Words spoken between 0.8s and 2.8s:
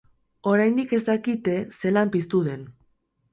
ez dakite zelan piztu den.